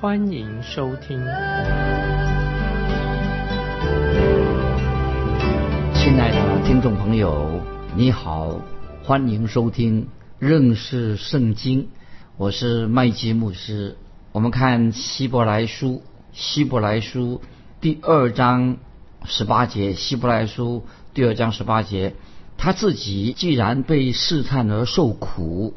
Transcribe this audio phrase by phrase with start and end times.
[0.00, 1.18] 欢迎收听。
[5.92, 7.60] 亲爱的听众朋友，
[7.94, 8.62] 你好，
[9.04, 10.08] 欢迎收听
[10.38, 11.88] 认识圣经。
[12.38, 13.98] 我是麦基牧师。
[14.32, 17.42] 我们看希伯来书，希伯来书
[17.82, 18.78] 第二章
[19.26, 22.14] 十八节，希伯来书第二章十八节，
[22.56, 25.74] 他自己既然被试探而受苦，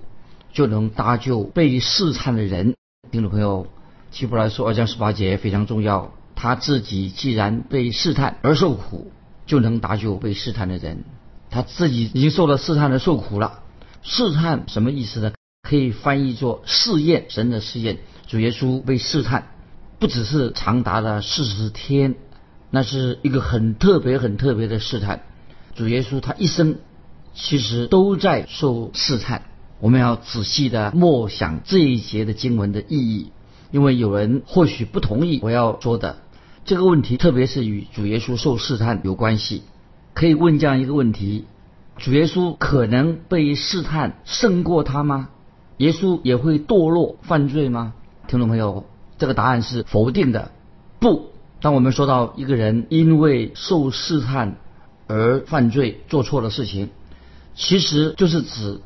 [0.54, 2.74] 就能搭救被试探的人。
[3.12, 3.68] 听众朋友，
[4.14, 6.14] 希伯来书二章十八节非常重要。
[6.36, 9.12] 他自己既然被试探而受苦，
[9.48, 11.04] 就能搭救被试探的人。
[11.50, 13.62] 他自己已经受了试探而受苦了。
[14.04, 15.34] 试探什么意思呢？
[15.68, 18.02] 可以翻译作试验，神的试验。
[18.28, 19.48] 主耶稣被试探，
[19.98, 22.14] 不只是长达了四十天，
[22.70, 25.24] 那是一个很特别、很特别的试探。
[25.74, 26.76] 主耶稣他一生
[27.34, 29.42] 其实都在受试探。
[29.80, 33.32] 我们要仔细的默想这一节的经文的意义，
[33.74, 36.18] 因为有人或许不同意我要说的
[36.64, 39.64] 这个问题，特别是与主耶稣受试探有关系。
[40.14, 41.46] 可以问这样一个问题：
[41.98, 45.30] 主耶稣可能被试探胜过他吗？
[45.78, 47.96] 耶稣也会堕落犯罪吗？
[48.28, 48.86] 听众朋友，
[49.18, 50.52] 这个答案是否定的。
[51.00, 54.58] 不，当我们说到一个人因为受试探
[55.08, 56.90] 而犯罪、做错了事情，
[57.56, 58.82] 其实就是指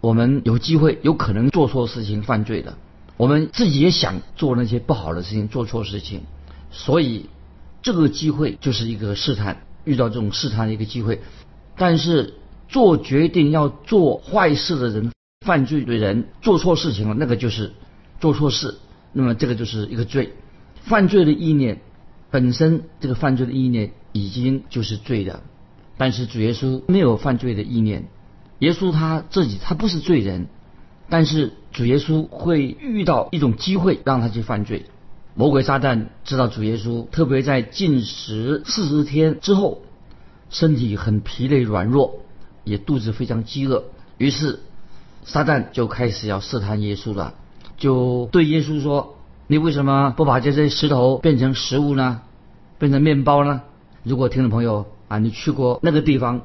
[0.00, 2.74] 我们有机会、有可能做错事情、犯罪的。
[3.18, 6.22] 我们自己也想做那些不好的事情、做错事情，
[6.70, 7.26] 所以
[7.82, 11.20] 这个机会就是一个试探，遇到这种试探的一个机会。
[11.76, 12.32] 但是
[12.68, 15.12] 做决定要做坏事的人。
[15.46, 17.72] 犯罪的人做错事情了，那个就是
[18.20, 18.76] 做错事，
[19.12, 20.34] 那么这个就是一个罪。
[20.82, 21.80] 犯罪的意念
[22.30, 25.42] 本身，这个犯罪的意念已经就是罪的。
[25.96, 28.08] 但是主耶稣没有犯罪的意念，
[28.58, 30.48] 耶稣他自己他不是罪人，
[31.08, 34.86] 但是主耶稣会遇到一种机会让他去犯罪。
[35.34, 39.82] 魔鬼撒旦知道主耶稣，特别在进食四十天之后，
[40.50, 42.20] 身体很疲累软弱，
[42.64, 43.84] 也肚子非常饥饿，
[44.16, 44.60] 于是。
[45.24, 47.34] 撒旦就开始要试探耶稣了，
[47.76, 52.22] 就对耶稣说：“你为什么不把这些石头变成食物呢？
[52.78, 53.60] 变成面包呢？”
[54.04, 56.40] 如果听众朋友啊，你去过那个地方，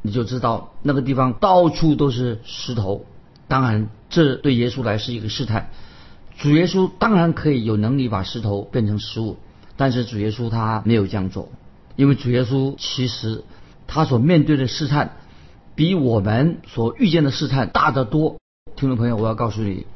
[0.00, 3.04] 你就知道那个地方到处都是石头。
[3.48, 5.70] 当然，这对耶稣来是一个试探。
[6.36, 9.36] 主耶稣当然可以有能力把石头变成食物，
[9.76, 11.48] 但是主耶稣他没有这样做，
[11.96, 13.44] 因为主耶稣其实
[13.86, 15.16] 他所面对的试探。
[15.76, 18.36] 比我们所遇见的试探大得多，
[18.76, 19.88] 听众朋友，我要告诉你，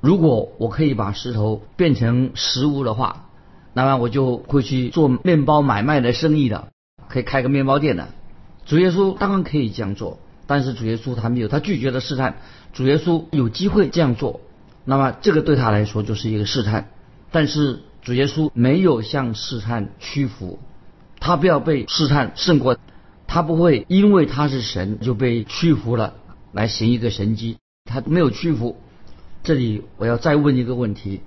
[0.00, 3.26] 如果我可以把石头变成食物的话，
[3.72, 6.72] 那么我就会去做面包买卖的生意的，
[7.08, 8.08] 可以开个面包店的。
[8.66, 12.36] 主耶稣当然可以这样做，但是主耶稣他没有，他拒绝了试探。
[12.72, 14.40] 主耶稣有机会这样做，
[14.84, 16.88] 那么这个对他来说就是一个试探。
[17.30, 20.58] 但是主耶稣没有向试探屈服，
[21.20, 22.76] 他不要被试探胜过。
[23.26, 26.14] 他不会因为他是神就被屈服了，
[26.52, 27.56] 来行一个神迹。
[27.84, 28.76] 他没有屈服。
[29.42, 31.20] 这里我要再问一个问题：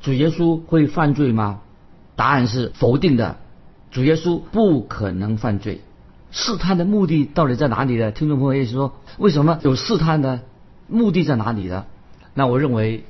[0.00, 1.60] 主耶稣会犯罪吗？
[2.16, 3.36] 答案是否定的。
[3.90, 5.80] 主耶稣不可能犯罪。
[6.30, 8.10] 试探的目的到底在哪里呢？
[8.12, 10.40] 听众朋友也是说，为什么有试探呢？
[10.86, 11.86] 目的在哪里呢？
[12.34, 13.04] 那我认为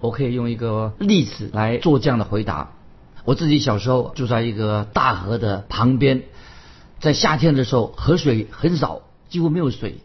[0.00, 2.70] 我可以用一个例子来做这样的回答。
[3.24, 6.22] 我自己小时候住在一个大河的旁边。
[7.00, 9.98] 在夏天的时候，河水很少，几乎没有水，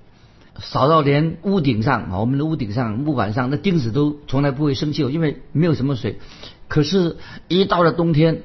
[0.59, 6.19] 少到连屋顶上啊，我们的屋顶上木板上那钉子都从来不会生锈，因为没有什么水。
[6.67, 7.17] 可是，
[7.47, 8.43] 一到了冬天，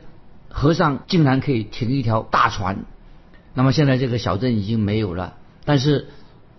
[0.49, 2.84] 河上竟然可以停一条大船。
[3.55, 6.08] 那么现在这个小镇已经没有了，但是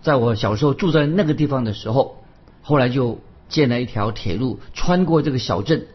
[0.02, 2.16] 在我小时候住在那个地方的时候，
[2.62, 5.86] 后来就建了一条铁路，穿过这个小镇，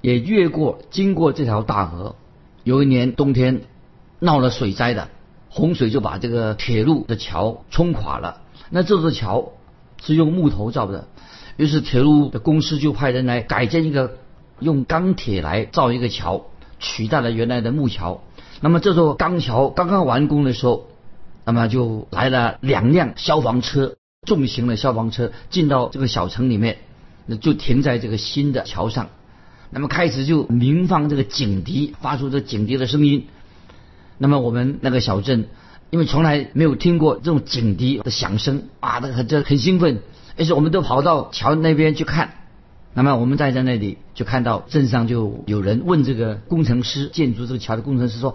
[0.00, 2.16] 也越过经过这条大河。
[2.64, 3.62] 有一年冬天
[4.18, 5.08] 闹了水灾的。
[5.52, 8.42] 洪水就把这个铁路的桥冲垮了。
[8.70, 9.54] 那这座桥
[10.00, 11.08] 是用木头造的，
[11.56, 14.16] 于是铁路的公司就派人来改建一个
[14.60, 16.46] 用钢铁来造一个桥，
[16.78, 18.22] 取代了原来的木桥。
[18.60, 20.86] 那么这座钢桥刚刚完工的时候，
[21.44, 23.96] 那么就来了两辆消防车，
[24.26, 26.78] 重型的消防车进到这个小城里面，
[27.24, 29.08] 那就停在这个新的桥上。
[29.70, 33.28] 那么开始就鸣放这个警笛，发出这警笛的声音。
[34.18, 35.48] 那么我们那个小镇，
[35.88, 40.02] 因为从来没有听过这种警笛的响声啊，那很这很兴奋，
[40.36, 42.34] 于是我们都跑到桥那边去看。
[42.92, 48.34] 那么我们站在那里，就看到镇上就有人问这个工程师，建筑这个桥的工程师说：“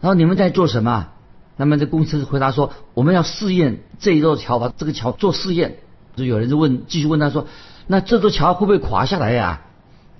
[0.00, 1.08] 然后你们在做什么？”
[1.56, 5.76] 那么这工程师回答说：“我们要试验这一座桥，把这个桥做试验。”
[6.16, 7.46] 就有人就问，继续问他说
[7.86, 9.62] ：“那这座桥会不会垮下来呀？”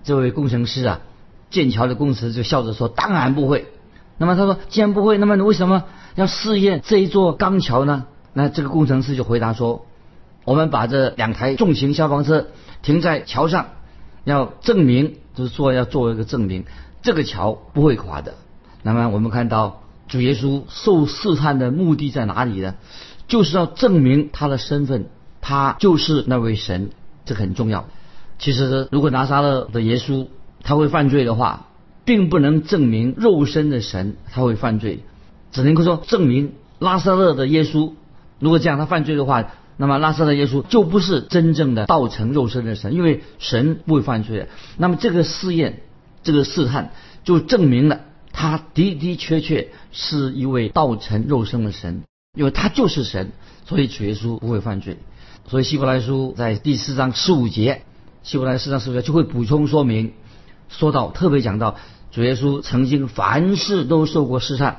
[0.04, 1.00] 这位工程师啊，
[1.50, 3.66] 建桥的工程师就笑着说：“当然不会。”
[4.18, 5.84] 那么他说：“既然不会，那么你为什么
[6.14, 9.84] 要试验这一座钢桥呢？”那这个工程师就回答说
[10.44, 12.46] ：“我们把这两台重型消防车
[12.84, 13.70] 停在桥上，
[14.22, 16.64] 要证明，就是说要做一个证明，
[17.02, 18.34] 这个桥不会垮的。”
[18.84, 22.76] 那么我们看到主耶稣受试探的目的在哪里呢？
[23.26, 25.06] 就是要证明他的身份。
[25.46, 26.88] 他就是那位神，
[27.26, 27.84] 这很重要。
[28.38, 30.28] 其实，如果拿撒勒的耶稣
[30.62, 31.66] 他会犯罪的话，
[32.06, 35.04] 并不能证明肉身的神他会犯罪，
[35.52, 37.92] 只能够说证明拉萨勒的耶稣。
[38.38, 39.44] 如果这样他犯罪的话，
[39.76, 44.48] 那么拉萨的耶稣就不是真正的道成肉身的神，因为神不会犯罪。
[44.76, 45.80] 那么这个试验，
[46.22, 46.92] 这个试探，
[47.24, 48.00] 就证明了
[48.32, 52.02] 他的的确确是一位道成肉身的神，
[52.36, 53.32] 因为他就是神，
[53.66, 54.98] 所以主耶稣不会犯罪。
[55.48, 57.82] 所以希伯来书在第四章十五节，
[58.22, 60.12] 希伯来四章十五节就会补充说明，
[60.68, 61.76] 说到特别讲到
[62.12, 64.78] 主耶稣曾经凡事都受过试探，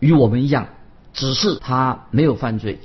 [0.00, 0.68] 与我们一样，
[1.14, 2.78] 只是他没有犯罪。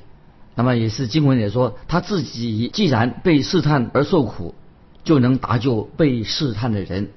[0.55, 4.53] 那么也是经文也说，他自己既然被试探而受苦，
[5.03, 7.09] 就能搭救被试探的人。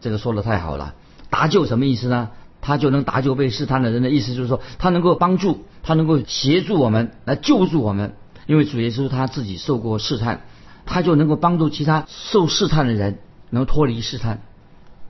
[0.00, 0.94] 这个说的太好了，
[1.30, 2.30] 搭救什么意思呢？
[2.60, 8.14] 他就能搭救被试探的人的意思就是说，他能够帮助，他能够协助我们来救助我们。
[8.46, 10.42] 因为主耶稣他自己受过试探，
[10.86, 13.18] 他就能够帮助其他受试探的人
[13.50, 14.42] 能脱离试探。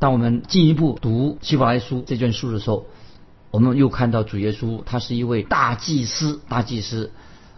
[0.00, 2.87] 当我们进一步读希伯来书这卷书的时候，
[3.50, 7.12] 我们又看到主耶稣他是一位大祭司，大祭司，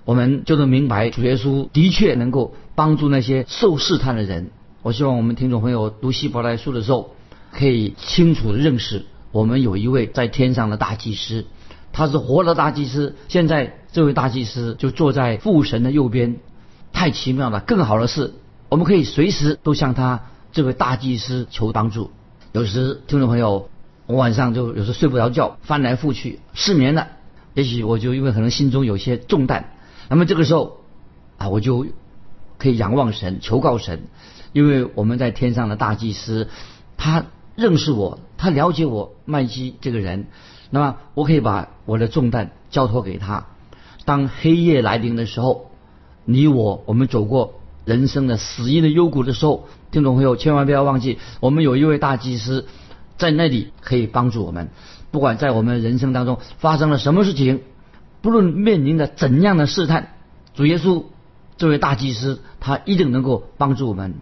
[0.06, 4.52] 我们就能明白主耶稣的确能够帮助那些受试探的人。
[4.82, 7.10] 我希望我们听众朋友读希伯来书的时候，
[7.50, 11.44] 可以清楚的认识我们有一位在天上的大祭司。
[11.92, 16.36] 他是活的大祭司，现在这位大祭司就坐在父神的右边，
[16.92, 17.58] 太奇妙了。
[17.58, 18.34] 更好的是，
[18.68, 20.20] 我们可以随时都向他
[20.52, 22.12] 这位大祭司求帮助。
[22.52, 23.70] 有时听众朋友，
[24.06, 27.08] 我晚上就有时睡不着觉，翻来覆去失眠了，
[27.54, 29.72] 也许我就因为可能心中有些重担，
[30.08, 30.78] 那么这个时候
[31.38, 31.86] 啊，我就
[32.58, 34.04] 可以仰望神，求告神，
[34.52, 36.48] 因为我们在天上的大祭司，
[36.96, 40.26] 他认识我，他了解我麦基这个人。
[40.70, 43.46] 那么我可以把我的重担交托给他。
[44.04, 45.70] 当黑夜来临的时候，
[46.24, 52.66] 你我我们走过人生的死荫的幽谷的时候，听众朋友千万不要忘记，我们有一位大祭司
[53.18, 54.70] 在那里可以帮助我们。
[55.10, 57.62] 不管在我们人生当中发生了什么事情，
[58.26, 60.08] 不论面临着怎样的试探，
[60.52, 61.04] 主耶稣
[61.58, 64.14] 这位大祭司他一定能够帮助我们。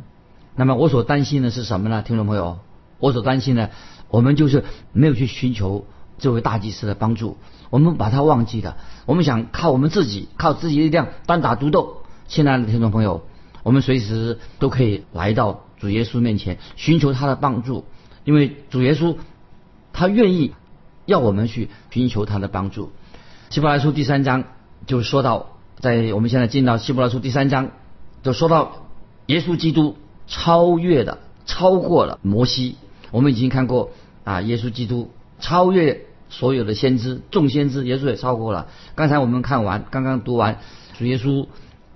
[0.55, 2.03] 那么我所担心的是什么呢？
[2.03, 2.59] 听众朋友，
[2.99, 3.71] 我所担心的，
[4.11, 4.63] 我们就是
[4.93, 5.87] 没有去寻求。
[6.19, 7.39] 这位大祭司的帮助，
[7.71, 8.77] 我们把他忘记了。
[9.07, 12.03] 我们想靠我们自己，靠自己力量单打独斗。
[12.29, 13.23] 亲爱的听众朋友，
[13.63, 17.87] 我们随时都可以来到主耶稣面前，寻求他的帮助，
[18.25, 19.17] 因为主耶稣
[19.95, 20.53] 他愿意
[21.07, 22.93] 要我们去寻求他的帮助。
[23.55, 24.47] 希伯来书第三章
[24.85, 25.47] 就说到，
[25.79, 27.71] 在我们现在进到希伯来书第三章，
[28.25, 28.89] 就说到
[29.27, 29.97] 耶稣基督
[30.27, 32.75] 超越的、超过了摩西。
[33.13, 33.91] 我们已经看过
[34.25, 35.13] 啊，耶稣基督。
[35.39, 38.67] 超越所有的先知，众先知，耶稣也超过了。
[38.97, 40.59] 刚才我们看完，刚刚读完，
[40.99, 41.47] 主耶稣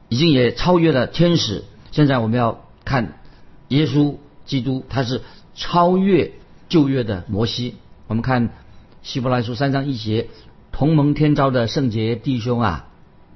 [0.08, 1.64] 已经也超越了天使。
[1.90, 3.18] 现在我们要看
[3.66, 4.14] 耶稣
[4.46, 5.22] 基督，他是
[5.56, 6.30] 超越
[6.68, 7.74] 旧约的摩西。
[8.06, 8.50] 我们看
[9.02, 10.28] 希伯来书三章一节，
[10.78, 12.86] 同盟天朝的圣洁弟兄啊，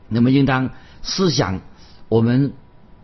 [0.06, 0.70] 那么应当
[1.02, 1.60] 思想
[2.08, 2.52] 我们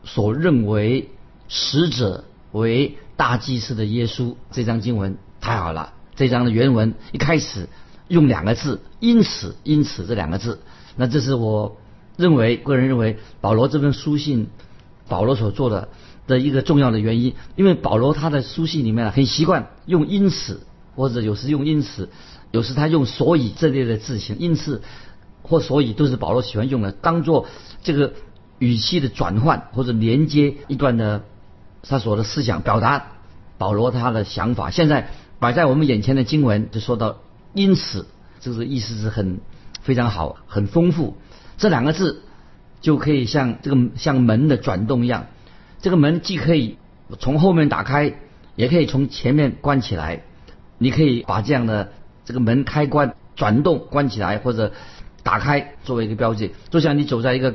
[0.04, 1.10] 所认为
[1.48, 4.36] 使者为大祭司的耶稣。
[4.52, 5.92] 这张经文太好了。
[6.14, 7.68] 这张的原文一开始
[8.06, 10.60] 用两个字，因此，因此这两个字，
[10.94, 11.76] 那这是我
[12.16, 14.46] 认为个人认为保罗这封书信，
[15.08, 15.88] 保罗所做的
[16.28, 20.60] 的一个重要的原因，因为保罗他的书信里面很习惯用因此，
[20.94, 22.08] 或者有时用因此，
[22.50, 24.82] 有时他用所以这类的字形，因此
[25.42, 27.46] 或所以都是保罗喜欢用的，当做
[27.82, 28.14] 这个
[28.58, 31.22] 语气的转换或者连接一段的
[31.82, 33.12] 他所的思想表达
[33.58, 35.10] 保罗他的想法，现在。
[35.40, 37.18] 摆在我们眼前的经文就说到，
[37.54, 38.08] 因此，
[38.40, 39.38] 这个意思是很
[39.80, 41.16] 非常好，很丰富。
[41.56, 42.24] 这两个字
[42.80, 45.26] 就可以像这个像门的转动一样，
[45.80, 46.76] 这个门既可以
[47.20, 48.14] 从后面打开，
[48.56, 50.24] 也可以从前面关起来。
[50.78, 51.92] 你可以把这样的
[52.28, 54.72] 这个门开关转动关起来或者
[55.22, 57.54] 打开作为一个标记，就像你走在一个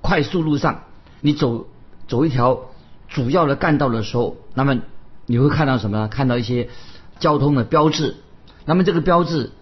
[0.00, 0.84] 快速路上，
[1.20, 1.66] 你走
[2.08, 2.70] 走一条
[3.06, 4.80] 主要的干道的时候，那么
[5.26, 6.08] 你会看到什么呢？
[6.08, 6.70] 看到一些
[7.18, 8.16] 交通的标志。
[8.64, 9.52] 那么这个标志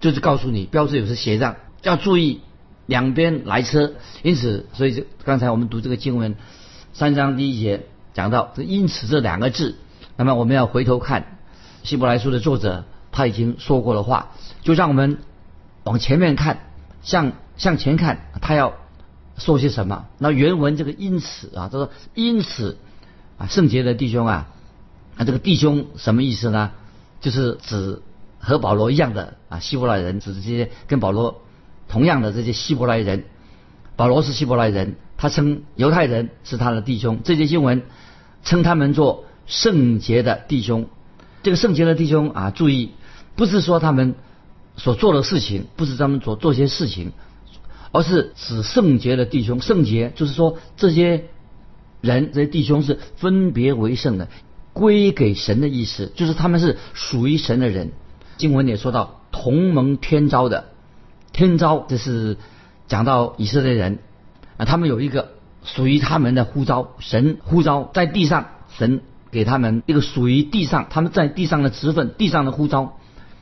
[0.00, 2.40] 就是告诉你，标志有时斜上要注意
[2.86, 3.92] 两边来车。
[4.22, 6.36] 因此，所以这刚才我们读这个经文
[6.94, 9.76] 三章第一节讲到“因此”这两个字，
[10.16, 11.36] 那么我们要回头看
[11.82, 12.84] 希伯来书的作者
[13.16, 15.16] 他已经说过的话，就让我们
[15.84, 16.58] 往前面看，
[17.00, 18.74] 向向前看，他要
[19.38, 20.04] 说些什么？
[20.18, 22.76] 那原文这个“因此”啊，他说“因此”
[23.38, 24.48] 啊，圣洁的弟兄啊，
[25.16, 26.72] 啊，这个弟兄什么意思呢？
[27.22, 28.02] 就是指。
[28.38, 31.40] 和保罗一样的啊，希伯来人指这些跟保罗
[31.88, 33.24] 同样的这些希伯来人。
[33.96, 37.20] 保罗是希伯来人，他称犹太人是他的弟兄。
[37.24, 37.82] 这些经文
[38.44, 40.86] 称他们做圣洁的弟兄。
[41.42, 42.92] 这个圣洁的弟兄啊，注意，
[43.36, 44.14] 不是说他们
[44.76, 47.12] 所做的事情，不是他们所做些事情，
[47.92, 49.60] 而是指圣洁的弟兄。
[49.60, 51.26] 圣洁就是说这些
[52.00, 54.28] 人，这些弟兄是分别为圣的，
[54.72, 57.92] 归给神的意思，就是他们是属于神的人。
[58.36, 60.66] 经文也说到同盟天朝的
[61.32, 62.36] 天朝，这是
[62.86, 63.98] 讲到以色列人
[64.58, 65.32] 啊，他们有一个
[65.64, 69.00] 属于他们的呼召，神呼召在地上，神
[69.30, 72.98] 给他们一个属于地上他们在地上的职分，地上的呼召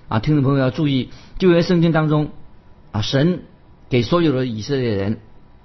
[0.08, 1.08] 啊，听众朋友要注意，
[1.38, 2.30] 旧约圣经当中
[2.92, 3.42] 啊，神
[3.88, 5.18] 给所有的以色列人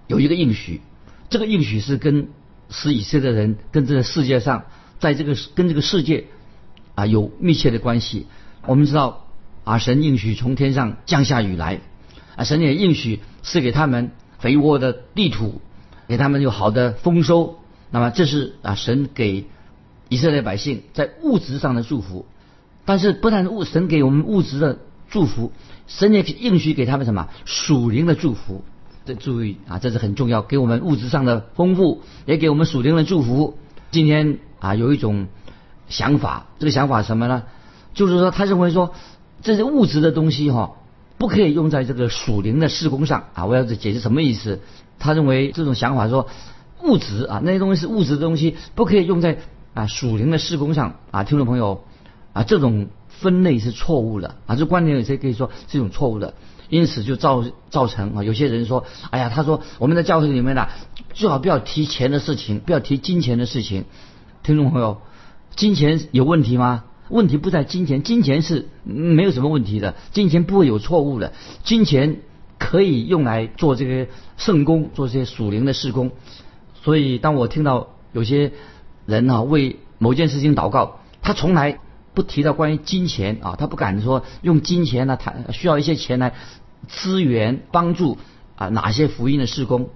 [0.07, 0.81] 有一个应许，
[1.29, 2.29] 这个应许是跟
[2.69, 4.63] 使以色列人跟这个世界上，
[4.99, 6.27] 在这个跟这个世界
[6.95, 8.27] 啊有密切的关系。
[8.65, 9.27] 我们知道
[9.65, 11.81] 啊，神应许从天上降下雨来，
[12.37, 15.61] 啊，神也应许赐给他们肥沃的地土，
[16.07, 17.59] 给他们有好的丰收。
[17.91, 19.47] 那么这是啊，神给
[20.07, 22.25] 以色列百姓在物质上的祝福。
[22.89, 24.79] 但是不但物神给我们物质的
[25.11, 25.51] 祝福，
[25.85, 28.63] 神也应许给他们什么属灵的祝福。
[29.05, 33.59] 这注意啊，这是很重要，给我们物质上的丰富，也给我们属灵的祝福。
[33.91, 35.27] 今天啊，有一种
[35.87, 37.43] 想法，这个想法什么呢？
[37.93, 38.95] 就是说，他认为说，
[39.43, 40.71] 这些物质的东西哈，
[41.19, 43.45] 不可以用在这个属灵的施工上啊。
[43.45, 44.61] 我要解释什么意思？
[44.97, 46.27] 他认为这种想法说，
[46.81, 49.37] 物质啊，那些东西是物质的东西，不可以用在
[49.75, 51.23] 啊属灵的施工上啊。
[51.23, 51.83] 听众朋友
[52.33, 56.33] 啊，这种分类是错误的啊，这观点有些可以说是一种错误的，
[56.69, 60.67] 因此就造造成啊，有些人说，哎呀，他说我们在教会里面呢，
[61.13, 63.85] 最好不要提钱的事情，不要提金钱的事情。
[64.43, 65.01] 听众朋友，
[65.55, 66.85] 金钱有问题吗？
[67.09, 71.33] 问题不在金钱，金钱是没有什么问题的，金钱不会有错误的，
[71.63, 72.21] 金钱
[72.59, 74.07] 可以用来做这个
[74.37, 76.11] 圣功，做这些属灵的事工。
[76.83, 78.51] 所以，当我听到有些
[79.07, 81.79] 人啊为某件事情祷告，他从来
[82.19, 86.33] 不提到关于金钱啊，他不敢说用金钱呢，他需要一些钱来
[86.89, 88.17] 支援帮助
[88.57, 89.87] 啊哪些福音的事工。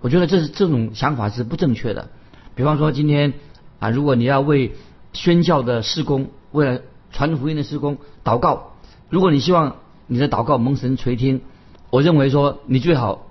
[0.00, 2.08] 我觉得这是这种想法是不正确的。
[2.54, 3.34] 比方说，今天
[3.78, 4.72] 啊，如果你要为
[5.12, 6.80] 宣教的事工，为了
[7.12, 8.72] 传福音的施工，祷告。
[9.10, 11.42] 如果你希望你的祷告蒙神垂听，
[11.90, 13.26] 我认为说你最好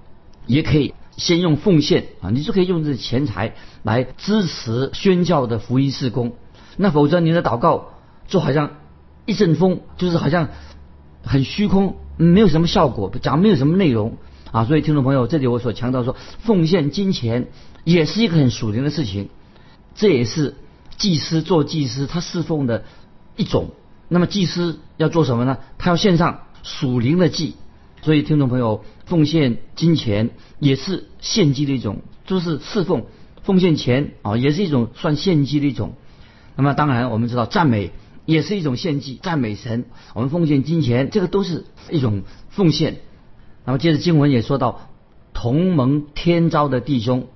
[0.45, 6.33] 也可以先用奉献啊，你就可以用这钱财来支持宣教的福音施工。
[6.77, 7.87] 那否则你的祷告
[8.27, 8.71] 就好像
[9.25, 10.49] 一阵风，就是好像
[11.23, 14.17] 很虚空，没有什么效果，讲没有什么内容
[14.51, 14.65] 啊。
[14.65, 17.47] 所以听众朋友，这里我所强调说，奉献金钱
[17.83, 19.29] 也是一个很属灵的事情，
[19.95, 20.55] 这也是
[20.97, 22.83] 祭司做祭司他侍奉的。
[23.37, 23.71] 一种，
[24.07, 25.57] 那么祭司要做什么呢？
[25.77, 27.55] 他要献上属灵的祭，
[28.01, 33.03] 所以听众朋友，奉献金钱也是献祭的一种，就是侍奉，
[33.43, 35.95] 奉献钱啊，也是一种算献祭的一种。
[36.55, 37.91] 那么当然我们知道赞美
[38.25, 42.97] 也是一种献祭，赞美神，我们奉献金钱，这个都是一种奉献。
[43.65, 44.89] 那么接着经文也说到
[45.33, 47.27] 同盟天朝的弟兄，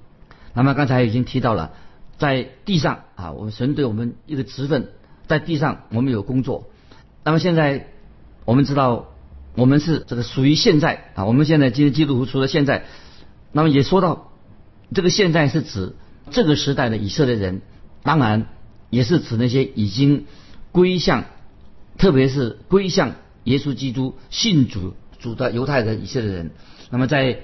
[0.53, 1.74] 那么刚才已经提到了，
[2.17, 4.89] 在地上啊，我们神对我们一个职分。
[5.27, 6.72] 在地上，我们有工作。
[7.24, 7.86] 那么现在，
[8.46, 9.10] 我们知道，
[9.53, 11.25] 我们是这个属于现在啊。
[11.25, 12.86] 我们现在今天基督徒除了现在，
[13.51, 14.31] 那么也说到，
[14.91, 15.93] 这个现在是指
[16.31, 17.62] 这个时代的以色列人，
[18.01, 18.48] 当然
[18.89, 20.25] 也是指那些已经
[20.71, 21.25] 归向，
[21.97, 26.51] 特别是归向耶稣基督信主主的犹太人以色列人。
[26.89, 27.39] 那么在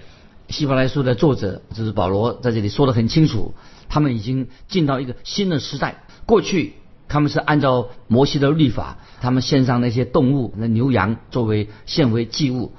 [0.49, 3.53] 希伯来书的作者就是保罗在这里说的很清楚，
[3.89, 6.73] 他们已经进到一个新的时代，过去。
[7.07, 12.73] 他们是按照摩西的律法，他们献上那些动物，那牛羊作为献为祭物，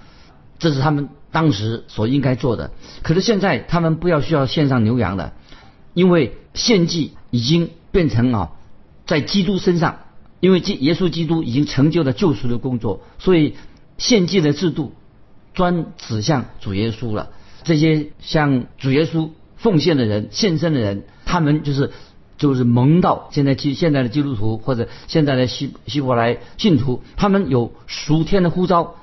[0.59, 2.73] 这是他们当时所应该做的。
[3.05, 5.33] 可是现在他们不要需要献上牛羊了，
[5.95, 8.51] 因为献祭已经变成啊
[9.07, 10.01] 在基督身上，
[10.41, 13.55] 因为基耶稣基督已经成就了救赎的工作，所以
[13.99, 14.93] 献祭的制度
[15.55, 17.31] 专指向主耶稣了。
[17.65, 21.91] 这些向主耶稣奉献的人、献身的人，他们就是
[22.39, 28.97] 就是蒙到现在基现在的基督徒或者现在的希希伯来信徒，他们有属天的呼召，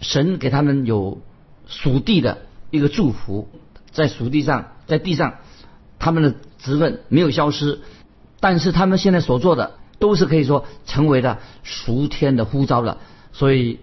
[0.00, 1.22] 神给他们有
[1.66, 2.38] 属地的
[2.70, 3.48] 一个祝福，
[3.90, 5.36] 在属地上，在地上，
[5.98, 7.80] 他们的职分没有消失。
[8.40, 12.98] 但是他们现在所做的都是可以说成为了赎天的呼召了，
[13.32, 13.78] 所以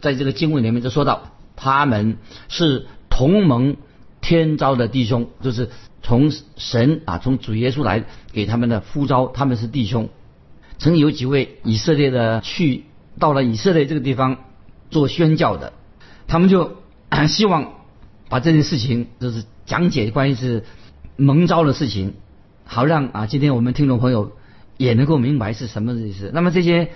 [0.00, 2.16] 在这个经文里面就说到，他们
[2.48, 3.76] 是同盟
[4.22, 5.68] 天召的弟兄，就是
[6.02, 10.08] 从神啊，从主耶稣来给他们的呼召，他们是弟兄。
[10.78, 12.84] 曾有几位以色列的去
[13.18, 14.38] 到了以色列这个地方
[14.90, 15.72] 做宣教的，
[16.28, 16.76] 他们就
[17.28, 17.72] 希望
[18.28, 20.64] 把这件事情就是讲解关于是
[21.16, 22.14] 蒙召的事情。
[22.64, 24.32] 好让啊，今天我们听众朋友
[24.76, 26.30] 也能够明白是什么意思。
[26.32, 26.90] 那么这些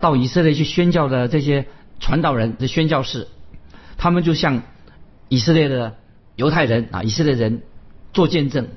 [0.00, 1.66] 到以色列去宣教的这些
[2.00, 3.28] 传道人、的宣教士，
[3.96, 4.62] 他们就向
[5.28, 5.96] 以色列的
[6.36, 7.62] 犹太人啊、以色列人
[8.12, 8.68] 做见证。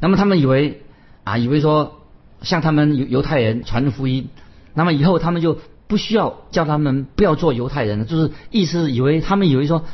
[0.00, 0.82] 那么他们以为
[1.24, 2.00] 啊，以为说
[2.42, 4.28] 向他们犹犹太人传福音，
[4.74, 9.84] 那么以后他们就不需要叫他们不要做犹太人了，就是意思以为他们以为说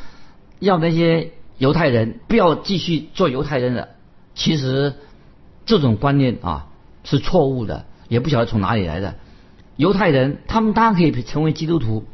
[0.59, 3.89] 要那些犹太人不要继续做犹太人了。
[4.33, 4.93] 其实。
[5.69, 6.67] 这种观念啊
[7.03, 9.15] 是错误的，也不晓得从哪里来的。
[9.75, 12.05] 犹太人他们当然可以成为基督徒，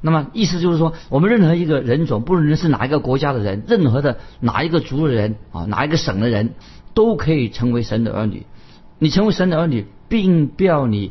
[0.00, 6.50] 那么意思就是说，我们任何一个人种，不论是哪一个国家的人，任何的哪一个族的人啊，哪一个省的人，
[6.94, 8.46] 都可以成为神的儿女。
[9.00, 11.10] 你成为神的儿女，并不要你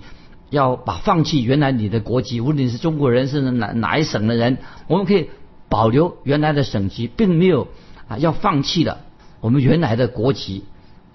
[0.50, 5.30] 要把放弃原来你的国籍，无论你是中国人，是哪哪一省的人，我们可以
[5.68, 7.68] 保留原来的省级，并没有
[8.08, 9.00] 啊要放弃的
[9.42, 10.64] 我们原来的国籍。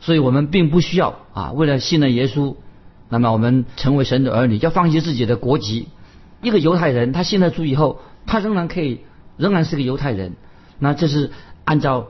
[0.00, 2.56] 所以我们并不需要啊，为了信了耶稣，
[3.12, 5.88] 那么我们成为神的儿女，要放弃自己的国籍。
[6.40, 9.00] 一个犹太人，他信了主以后，他仍然可以，
[9.36, 10.32] 仍然是个犹太人。
[10.78, 11.30] 那这是
[11.64, 12.06] 按照，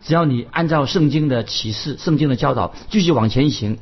[0.00, 3.78] 只要你按照圣经的启示、圣经的教导继续往前行，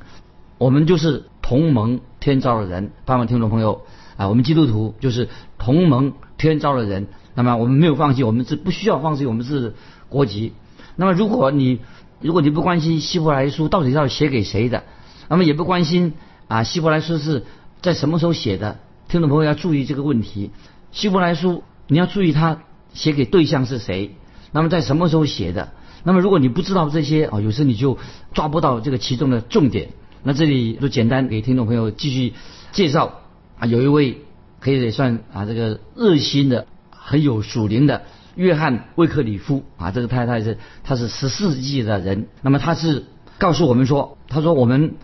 [0.56, 2.92] 我们就是同盟天召的人。
[3.04, 3.82] 盼望听众朋友
[4.16, 7.08] 啊，我们基督徒就是同盟天召的人。
[7.34, 9.74] 那么我们没有放弃，我们是不需要放弃我们是
[10.08, 10.54] 国籍。
[10.96, 11.80] 那么如果你
[12.22, 14.84] 如果你不关心希伯来书到底要写给谁的，
[15.28, 16.14] 那么也不关心
[16.48, 17.44] 啊希伯来书是
[17.82, 18.78] 在什么时候写的，
[19.08, 20.50] 听众朋友要注意这个问题。
[20.92, 24.14] 希伯来书你要注意他写给对象是谁，
[24.52, 25.72] 那么在什么时候写的？
[26.02, 27.98] 那么如果你不知道这些啊，有时你就
[28.32, 29.90] 抓不到这个其中的重点。
[30.22, 32.34] 那这里就简单给听众朋友继续
[32.72, 33.20] 介绍
[33.58, 34.22] 啊，有一位
[34.60, 38.02] 可以算啊这个热心的、很有属灵的。
[38.34, 42.28] 约翰威克里夫啊，这个太太是他是十四世纪的人。
[42.42, 43.04] 那么他是
[43.38, 44.94] 告诉我们说，他说我们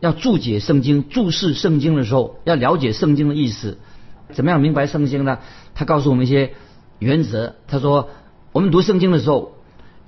[0.00, 3.78] 要注解圣经、注释圣经的时候，要了解圣经的意思。
[4.32, 5.38] 怎么样明白圣经呢？
[5.74, 6.54] 他告诉我们一些
[6.98, 7.56] 原则。
[7.68, 8.08] 他说，
[8.52, 9.56] 我们读圣经的时候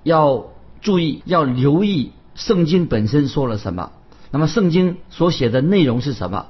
[0.03, 0.51] 要
[0.81, 3.93] 注意，要留意圣经本身说了什么。
[4.31, 6.47] 那么圣经所写的内容是什么？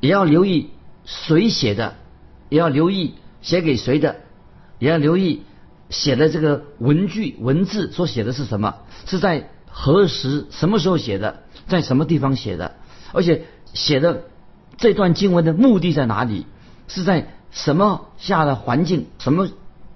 [0.00, 0.70] 也要留意
[1.04, 1.94] 谁写的，
[2.48, 4.16] 也要留意写给谁的，
[4.78, 5.42] 也要留意。
[5.90, 8.76] 写的这个文句文字所写的是什么？
[9.06, 11.42] 是在何时、什么时候写的？
[11.66, 12.76] 在什么地方写的？
[13.12, 14.24] 而且写的
[14.76, 16.46] 这段经文的目的在哪里？
[16.88, 19.48] 是在什么下的环境、什么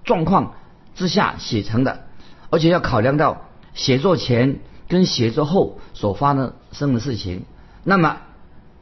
[0.05, 0.55] 状况
[0.95, 2.05] 之下写成的？
[2.51, 6.35] 而且要考量到写作前跟写作后所发
[6.73, 7.45] 生的事情，
[7.83, 8.19] 那么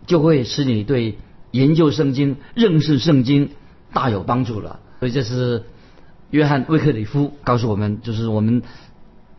[0.07, 1.18] 就会使你对
[1.51, 3.51] 研究圣经、认识圣经
[3.92, 4.81] 大有帮助了。
[4.99, 5.64] 所以这是。
[6.33, 8.62] 约翰威克里夫告诉我们，就是我们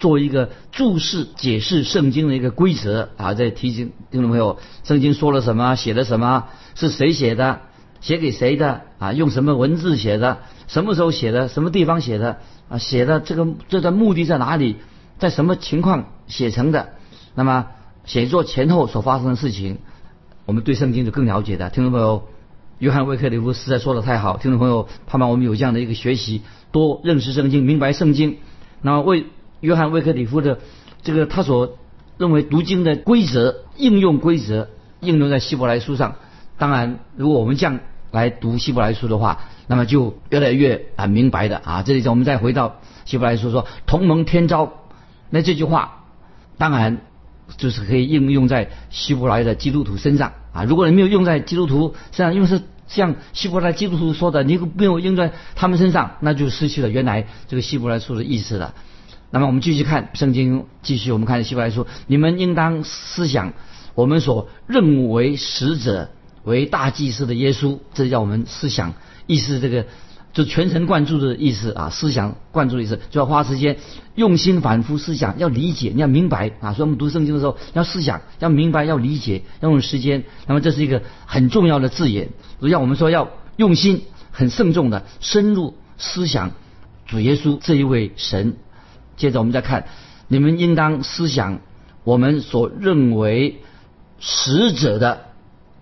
[0.04, 3.08] 做一个注释解释圣经的一个规则。
[3.16, 7.62] 啊，在提醒听众朋友，圣经说了什么，写的什么，是谁写的，
[8.02, 8.82] 写给谁的？
[9.00, 12.40] 啊，用什么文字写的，什么时候写的，什么地方写的？
[12.68, 13.22] 啊，写的？
[13.22, 14.26] 这个这段目的？
[14.26, 14.76] 在哪里，
[15.20, 16.90] 在什么情况写成的，
[17.34, 17.68] 那么
[18.04, 19.36] 写作前后所发生的？
[19.38, 19.78] 事情，
[20.46, 22.28] 我们对圣经就更了解的，听众朋友。
[22.80, 24.02] 约翰威克里夫实在说的？
[24.02, 25.80] 太好，听众朋友，盼望我们有这样的？
[25.80, 26.42] 一个学习，
[26.74, 28.40] 多认识圣经，明白圣经。
[28.82, 29.28] 那么为
[29.64, 30.60] 约翰威克里夫的
[31.04, 31.78] 这个他所
[32.18, 34.68] 认为读经的规则应用规则
[35.00, 36.16] 应用在希伯来书上。
[36.58, 37.80] 当然，如果我们这样
[38.12, 41.82] 来读希伯来书的话，那么就越来越啊明白的啊。
[41.82, 44.74] 这里我们再回到希伯来书说同盟天朝，
[45.30, 46.04] 那这句话
[46.58, 47.00] 当然
[47.56, 50.34] 就是可以应用在希伯来的基督徒身上。
[50.52, 58.76] 啊，如果你没有用在基督徒身上，因为是像希伯来基督徒说的，你没有用在他们身上，那就失去了原来这个希伯来书的意思了。
[59.34, 63.54] 那么我们继续看圣经，继续我们看希伯来书，你们应当思想
[63.96, 66.12] 我们所认为使者
[66.44, 68.94] 为大祭司的耶稣，这叫我们思想
[69.26, 69.88] 意思这个
[70.34, 73.78] 就全神贯注的意思啊，思想贯注的意思，就要花时间
[74.14, 76.74] 用心反复思想，要理解，你要明白啊。
[76.74, 80.26] 所以我们读圣经的时候要思想，要明白，要理解，要用时间。
[80.46, 82.30] 那么这是一个很重要的字眼，
[82.62, 86.52] 就像我们说要用心、很慎重的深入思想
[87.08, 88.58] 主耶稣这一位神。
[89.16, 89.88] 接着我们再看，
[90.28, 91.60] 你们应当思想
[92.04, 93.62] 我们所认为
[94.20, 95.28] 使者的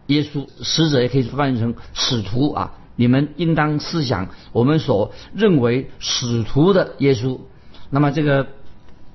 [0.08, 2.74] 耶稣，使者也可以翻译成使徒啊。
[2.96, 7.40] 你们应当思想我们所认为使徒的耶稣。
[7.90, 8.48] 那么这个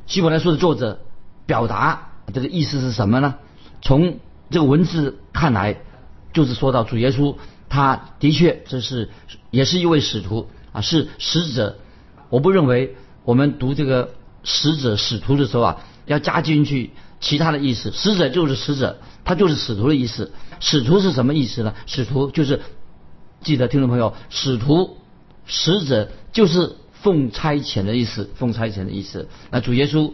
[0.07, 1.01] 希伯来书的作者
[1.45, 3.35] 表达这个意思是什么呢？
[3.83, 4.19] 从
[4.51, 5.77] 这个文字看来，
[6.33, 7.37] 就是说到主耶稣，
[7.69, 9.11] 他的确这是
[9.51, 11.77] 也是一位使徒啊，是使者。
[12.31, 12.97] 我不认为。
[13.27, 17.91] 我们读这个使者、使徒的时候啊，要加进去其他的意思。
[17.91, 20.31] 使者就是使者，他就是使徒的意思。
[20.61, 21.75] 使徒是什么意思呢？
[21.87, 22.61] 使徒就是
[23.41, 24.99] 记得听众朋友，使徒、
[25.45, 29.29] 使者就是奉差遣的意思，奉差遣的意思。
[29.51, 30.13] 那主耶稣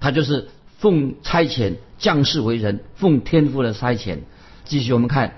[0.00, 4.18] 他就是奉差遣降世为人，奉天父的差遣。
[4.64, 5.36] 继续我们看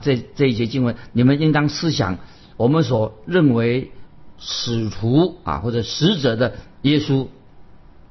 [0.00, 2.18] 这这一节经文，你们应当思想
[2.56, 3.90] 我们所认为。
[4.44, 7.28] 使徒啊，或者使者的耶稣，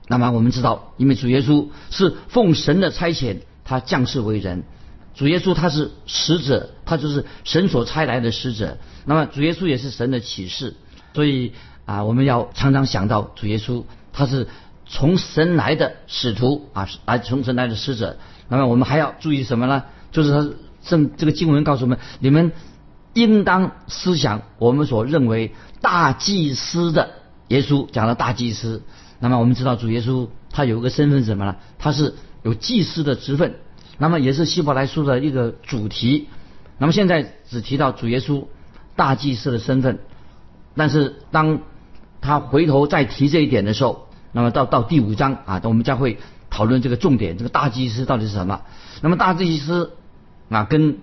[0.08, 4.63] 那么我们知道，因为主耶稣是奉神的差遣，他降世为人。
[5.13, 8.78] 主耶稣他是使者，他就是神所差来的使者。
[9.04, 10.76] 那么主耶稣也是神的启示，
[11.13, 11.52] 所以
[11.86, 14.48] 啊，我们要常常想到主耶稣他是
[14.86, 18.17] 从神来的使徒啊，来从神来的使者。
[18.48, 19.84] 那么我们还要注意什么呢？
[20.13, 20.50] 就是他
[20.82, 22.54] 正这个经文告诉我们，你们。
[23.13, 27.12] 应当思想我们所认为大祭司的
[27.50, 28.84] 耶稣讲的大祭司，
[29.19, 31.56] 那么我们知道主耶稣他有一个身份是什么呢？
[31.80, 33.56] 他是有祭司的职分，
[33.97, 36.30] 那么也是希伯来书的一个主题。
[36.78, 38.45] 那么现在只提到主耶稣
[38.95, 40.00] 大祭司的身份，
[40.76, 41.60] 但是当
[42.21, 46.17] 他回头再提这一点的时候，那么到到第五章啊，我们将会
[46.50, 48.62] 讨论这个重点，这个大祭司到底是什么？
[49.02, 49.91] 那么大祭司
[50.50, 51.00] 啊跟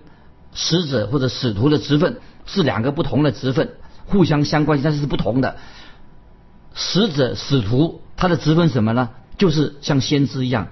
[0.53, 3.73] 使者或者使徒的职分是两个不同的职分，
[4.05, 5.57] 互相相关，但是是不同的。
[6.73, 9.09] 使者、使徒他的职分什么呢？
[9.37, 10.69] 就是像先知一样。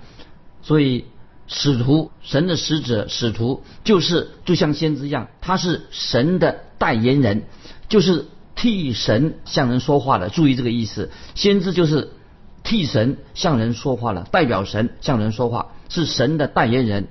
[0.61, 1.05] 所以
[1.47, 7.43] 使徒、神的使者、使徒就是就像先知一样，他是神的代言人，
[7.87, 10.29] 就是替神向人说话的。
[10.29, 12.11] 注意这个意思，先知就是
[12.63, 17.07] 替神向人说话了，代表神向人说话，是神的代言人。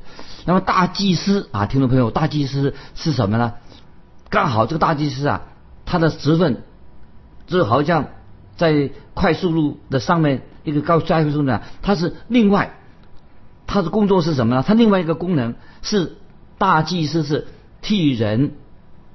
[0.46, 3.54] 那么大祭司啊，听众朋友，大祭司是什么呢？
[4.30, 5.42] 刚好这个大祭司啊，
[5.84, 6.62] 他的职分
[7.48, 8.06] 就好像
[8.56, 12.78] 在快速路的上面一个高快速路呢，他是另外
[13.66, 14.64] 他的工作是什么呢？
[14.64, 16.16] 他另外一个功能是
[16.58, 17.48] 大祭司是
[17.82, 18.52] 替人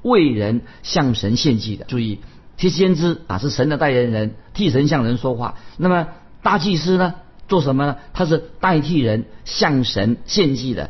[0.02, 1.86] 为人向神献祭的。
[1.86, 2.20] 注意，
[2.58, 5.56] 替先知啊是神的代言人，替神向人说话。
[5.78, 6.08] 那么
[6.44, 7.15] 大祭司呢，
[7.48, 7.96] 做什么呢？
[8.13, 10.89] 他是代替人向神献祭的。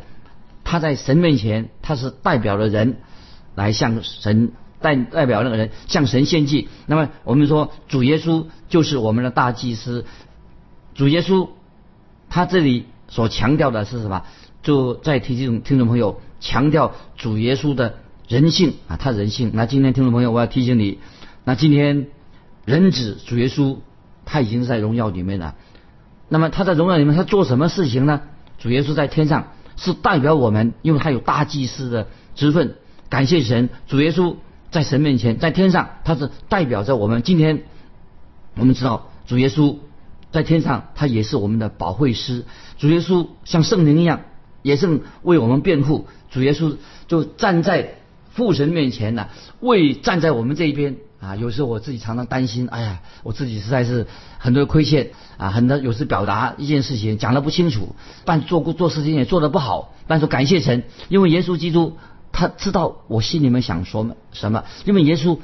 [0.71, 2.95] 他在神面前，他是代表了人
[3.55, 6.69] 来向神代代表那个人向神献祭。
[6.85, 10.05] 那么我们说主耶稣就是我们的大祭司。
[10.95, 11.49] 主耶稣
[12.29, 14.23] 他这里所强调的是什么？
[14.63, 17.95] 就在提醒听众朋友强调主耶稣的
[18.29, 19.51] 人性啊，他人性。
[19.53, 20.99] 那今天听众朋友，我要提醒你，
[21.43, 22.07] 那今天
[22.63, 23.79] 人子主耶稣
[24.23, 25.55] 他已经在荣耀里面了。
[26.29, 28.21] 那么他在荣耀里面，他做什么事情呢？
[28.57, 29.47] 主耶稣在天上。
[29.83, 32.75] 是代表我们，因为他有大祭司的职分。
[33.09, 34.35] 感谢神，主耶稣
[34.69, 37.23] 在神面前，在天上，他是代表着我们。
[37.23, 37.63] 今天
[38.55, 39.77] 我们知道，主耶稣
[40.31, 42.45] 在天上，他也是我们的保惠师。
[42.77, 44.21] 主耶稣像圣灵一样，
[44.61, 46.07] 也是为我们辩护。
[46.29, 47.95] 主耶稣就站在
[48.29, 49.29] 父神面前呢，
[49.61, 50.97] 为站在我们这一边。
[51.21, 54.07] 啊，有时候我自己常常担心，哎呀，我自己实在是
[54.39, 61.95] 很多亏欠啊，很多有时表达一件事情讲得不清楚，办做过做事情也做得不好，但是感谢神，因为耶稣基督
[62.31, 65.37] 他知道我心里面想说什么，因为耶稣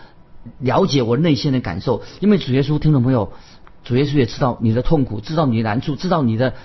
[0.58, 3.32] 了解我内心的感受，因为主耶稣听众朋友，
[3.84, 6.56] 主耶稣也知道你的痛苦，知道你的难处，知道你的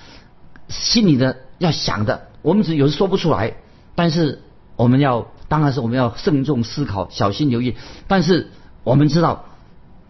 [0.68, 3.57] 心里的要想的，我们只有时说不出来，
[3.94, 4.40] 但是
[4.77, 7.77] 我们要当然是我们要慎重思考，小心留意，
[8.09, 8.53] 但是。
[8.85, 9.45] 我们知道，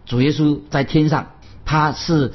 [0.05, 1.31] 主耶稣在天上，
[1.65, 2.33] 他是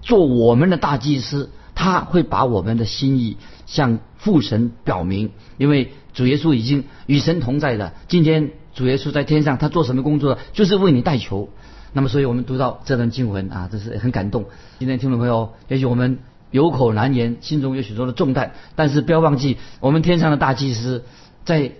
[0.00, 3.36] 做我们的大祭司，他会把我们的心意
[3.66, 7.92] 向父神表明，因为主耶稣已经与神同在的。
[8.08, 10.38] 今天主耶稣在天上，他做什么工作？
[10.52, 11.48] 就是为你代求。
[11.92, 14.46] 那么，所以我们读到这段经文啊，这是很感动。
[14.78, 21.04] 今天听众朋友，也许我们有口难言，心中有许多的重担，但是不要忘记，我们天上的大祭司
[21.44, 21.72] 在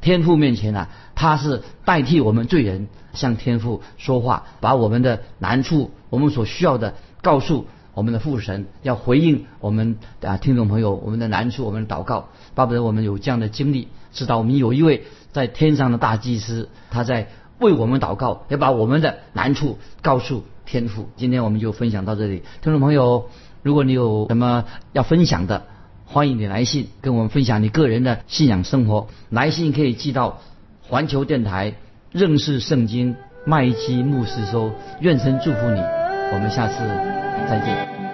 [0.00, 12.28] 天父面前啊，他是代替我们罪人向天父说话，把我们的难处、我们所需要的告诉我们的父神，要回应我们啊听众朋友我们的难处、我们的祷告。
[12.54, 21.08] 巴不得我们有这样的经历，知道我们有一位在天上的大祭司，他在为我们祷告，也把我们的难处告诉天父。
[21.16, 23.28] 今天我们就分享到这里，听众朋友，
[23.62, 25.66] 如果你有什么要分享的，
[26.12, 29.06] 欢迎你来信跟我们分享你个人的信仰生活。
[29.28, 30.40] 来信可以寄到
[30.82, 31.74] 环球电台
[32.10, 33.14] 认识圣经
[33.46, 34.72] 麦基牧师收。
[35.00, 35.78] 愿神祝福你，
[36.32, 36.78] 我们下次
[37.48, 38.09] 再见。